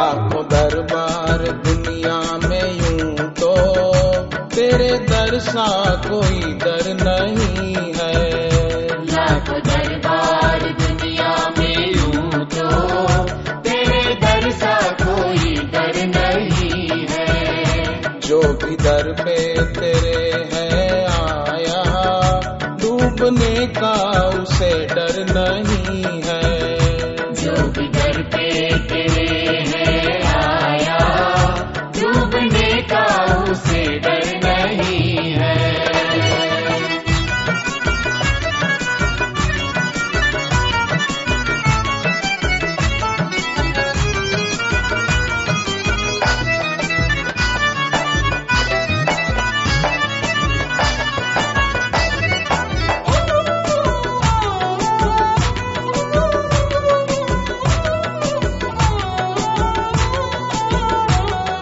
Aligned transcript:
दरबार 0.00 1.42
दुनिया 1.64 2.18
में 2.48 2.72
यूँ 2.72 3.28
तो 3.30 3.54
तेरे 4.54 4.88
दर 5.08 5.38
सा 5.38 5.66
कोई 6.06 6.40
दर 6.54 6.88
नहीं 7.02 7.92
है। 7.92 8.14
लाख 9.04 9.50
दरबार 9.66 10.60
दुनिया 10.80 11.34
में 11.58 11.92
यूँ 11.92 12.44
तो 12.46 12.68
तेरे 13.60 14.14
दर 14.14 14.50
सा 14.50 14.78
कोई 15.02 15.54
दर 15.74 16.00
नहीं 16.08 17.06
है। 17.06 18.18
जो 18.20 18.40
भी 18.40 18.76
दर 18.76 19.12
पे 19.22 19.38
तेरे 19.72 20.18
है 20.54 21.04
आया 21.08 21.84
डूबने 22.80 23.66
का 23.76 23.94
उसे 24.42 24.72
डर 24.86 25.24
नहीं 25.30 26.20
है। 26.22 26.42
जो 27.34 27.66
भी 27.68 27.88
दर 27.88 28.22
पे 28.22 28.48
तेरे 28.88 29.59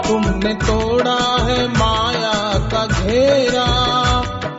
तुमने 0.09 0.55
तोड़ा 0.55 1.45
है 1.45 1.69
माया 1.69 2.59
का 2.59 2.87
घेरा 2.87 3.67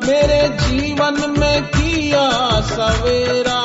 मेरे 0.08 0.50
जीवन 0.50 1.36
में 1.40 1.64
किया 1.64 2.30
सवेरा। 2.62 3.62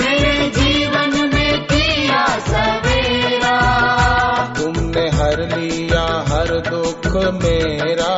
मेरे 0.00 0.50
जीवन 0.50 1.30
में 1.34 1.66
किया 1.66 2.26
सवेरा। 2.26 3.60
तुमने 4.54 5.08
हर 5.08 5.58
लिया 5.58 6.24
हर 6.28 6.46
दुख 6.46 7.16
मेरा 7.16 8.14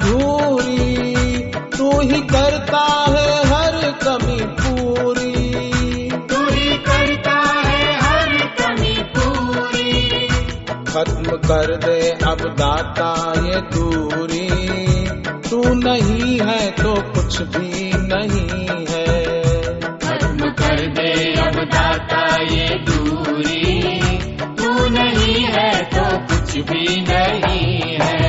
अधूरी 0.00 1.36
तू 1.78 2.00
ही 2.00 2.20
करता 2.20 2.84
है 3.08 3.46
हर 3.46 3.76
कमी 4.04 4.40
पूरी। 4.40 6.10
तू 6.10 6.38
ही 6.50 6.76
करता 6.78 7.34
है 7.68 8.00
हर 8.00 8.36
कमी 8.60 8.94
पूरी। 9.16 10.28
खत्म 10.88 11.36
कर 11.48 11.76
दे 11.76 12.10
अब 12.10 12.38
दाता 12.40 13.32
ये 13.46 13.60
दूरी। 13.60 14.48
तू 15.50 15.62
नहीं 15.74 16.40
है 16.40 16.70
तो 16.70 16.94
कुछ 16.94 17.42
भी 17.42 17.92
नहीं 17.96 18.86
है। 18.90 19.26
खत्म 19.80 20.50
कर 20.50 20.86
दे 20.86 21.40
अब 21.40 21.64
दाता 21.64 22.42
ये 22.42 22.68
दूरी। 22.68 23.82
तू 24.38 24.88
नहीं 24.88 25.44
है 25.44 25.84
तो 25.84 26.18
कुछ 26.18 26.56
भी 26.56 27.00
नहीं 27.00 27.98
है। 28.00 28.19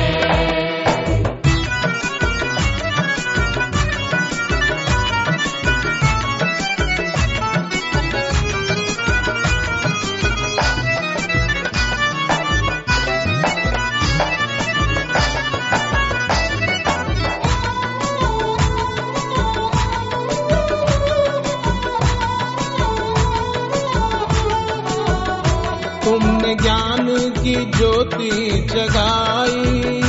तुमने 26.04 26.54
ज्ञान 26.54 27.06
की 27.44 27.54
ज्योति 27.54 28.30
जगाई। 28.72 30.00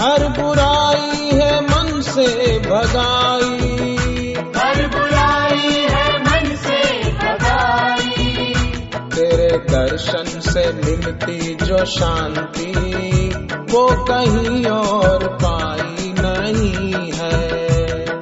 हर 0.00 0.28
बुराई 0.28 1.30
है 1.32 1.60
मन 1.60 2.00
से 2.00 2.58
भगाई। 2.58 4.34
हर 4.56 4.86
बुराई 4.88 5.72
है 5.72 6.22
मन 6.22 6.56
से 6.56 7.10
भगाई। 7.12 8.54
तेरे 8.96 9.58
दर्शन 9.58 10.24
से 10.24 10.72
मिलती 10.72 11.54
जो 11.54 11.84
शांति 11.84 12.72
वो 13.70 14.04
कहीं 14.04 14.64
और 14.64 15.38
पाई 15.44 16.14
नहीं 16.18 17.12
है। 17.12 17.48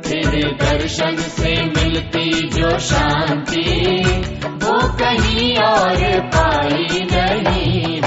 तेरे 0.01 0.43
दर्शन 0.43 1.17
से 1.17 1.65
मिलती 1.65 2.49
जो 2.49 2.79
शांति 2.79 3.95
कहीं 5.01 5.57
और 5.65 6.21
पाई 6.35 7.01
नहीं 7.13 7.98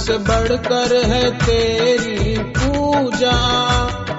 है 0.00 0.18
बढ़कर 0.18 1.04
है 1.06 1.30
तेरी 1.38 2.38
पूजा। 2.38 3.32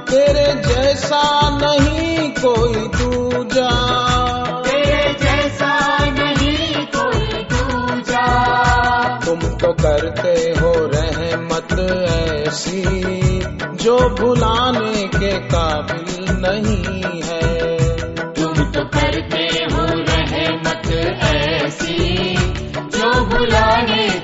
तेरे 0.09 0.53
जैसा 0.63 1.49
नहीं 1.49 2.29
कोई 2.29 2.75
दूजा। 2.75 3.69
तेरे 4.61 5.13
जैसा 5.13 5.97
नहीं 6.05 6.85
कोई 6.95 7.43
दूजा। 7.43 8.25
तुम 9.25 9.39
तो 9.39 9.73
करते 9.73 10.61
हो 10.61 10.73
रहमत 10.75 11.79
ऐसी 12.09 12.83
जो 13.83 14.09
भुलाने 14.09 15.07
के 15.07 15.39
काबिल 15.39 16.25
नहीं 16.29 17.21
है। 17.21 17.77
तुम 18.33 18.53
तो 18.53 18.85
करते 18.85 19.43
हो 19.73 19.85
रहमत 19.85 20.91
ऐसी 21.23 22.35
जो 22.77 23.11
भुलाने 23.25 24.20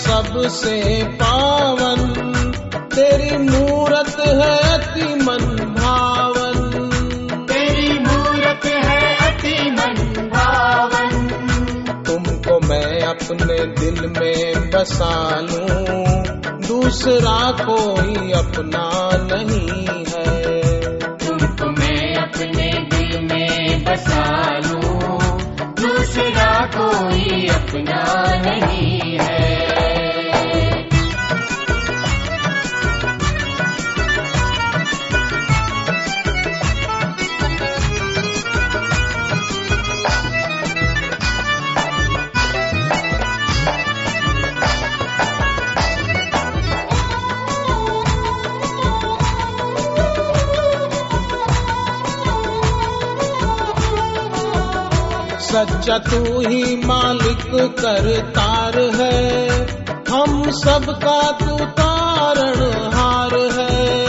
सबसे 0.00 0.76
पावन। 1.14 2.00
तेरी 2.94 3.36
मूरत 3.38 4.16
है 4.20 4.56
अति 4.70 5.14
मन 5.24 5.44
भावन 5.76 6.58
तेरी 7.50 7.98
मूरत 7.98 8.66
है 8.66 9.02
अति 9.26 9.54
मन 9.70 10.28
भावन 10.34 11.12
तुमको 12.06 12.58
मैं 12.66 13.00
अपने 13.04 13.58
दिल 13.80 14.00
में 14.08 14.70
बसा 14.70 15.14
लूँ। 15.40 16.58
दूसरा 16.68 17.38
कोई 17.60 18.32
अपना 18.32 18.86
नहीं 19.30 19.86
है। 20.08 20.38
तुमको 21.18 21.70
मैं 21.80 22.14
अपने 22.16 22.70
दिल 22.92 23.20
में 23.22 23.84
बसा 23.84 24.24
लूँ। 24.66 25.40
दूसरा 25.80 26.52
कोई 26.76 27.46
अपना 27.48 28.02
नहीं 28.46 29.09
सच्चा 55.50 55.98
तू 55.98 56.40
ही 56.40 56.76
मालिक 56.76 57.74
करतार 57.80 58.78
है। 58.78 59.48
हम 60.08 60.50
सबका 60.50 61.32
तू 61.32 61.64
तारण 61.64 62.60
हार 62.92 63.34
है। 63.34 64.02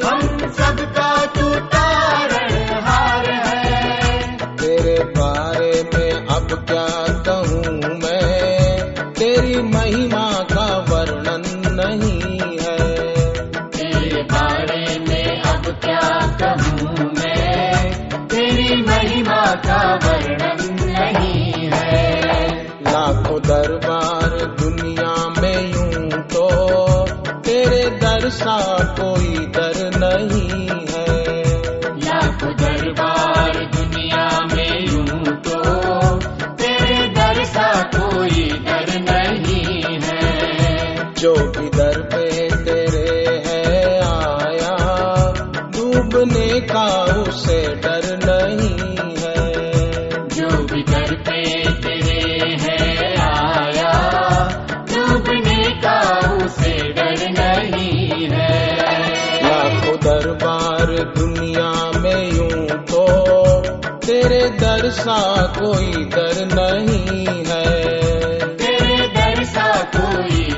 हम 0.00 0.38
सबका 0.38 1.26
तू 1.26 1.54
तारण 1.54 2.80
हार 2.84 3.30
है। 3.30 4.36
तेरे 4.56 5.04
बारे 5.04 5.90
में 5.94 6.12
अब 6.26 6.66
क्या 6.70 7.06
कहूँ 7.08 7.98
मैं? 7.98 8.94
तेरी 9.12 9.62
महिमा 9.62 10.32
का 10.32 10.78
वर्णन 10.78 11.62
नहीं 11.80 12.58
है। 12.58 12.94
तेरे 13.68 14.22
बारे 14.22 14.98
में 15.08 15.42
अब 15.42 15.66
क्या 15.66 16.36
कहूँ 16.42 17.10
मैं? 17.10 18.08
तेरी 18.26 18.82
महिमा 18.82 19.54
का 19.54 19.94
वर्णन 19.94 20.67
दुनिया 24.58 25.14
में 25.38 25.60
यूँ 25.72 26.22
तो 26.32 26.46
तेरे 27.46 27.84
दर 28.00 28.28
सा 28.30 28.58
कोई 29.00 29.46
दर 29.56 29.76
नहीं 29.98 30.68
है। 30.90 31.06
लाखों 31.98 32.52
दरबार 32.56 33.54
दुनिया 33.76 34.26
में 34.54 34.74
यूँ 34.86 35.36
तो 35.48 35.60
तेरे 36.54 36.98
दर 37.16 37.44
सा 37.44 37.70
कोई 37.96 38.48
दर 38.68 38.88
नहीं 39.00 39.98
है। 39.98 41.14
जो 41.14 41.34
भी 41.34 41.68
दर 41.68 42.00
पे 42.12 42.24
तेरे 42.64 43.36
है 43.46 43.62
आया 44.02 44.76
डूबने 45.76 46.60
का 46.70 46.86
उसे 47.22 47.60
डर 47.76 47.97
दर 64.88 64.94
सा 64.94 65.46
कोई 65.46 65.92
दर 66.04 66.36
नहीं 66.54 67.44
है। 67.44 67.64
तेरे 68.56 69.08
दर 69.08 69.44
सा 69.44 69.90
कोई 69.96 70.48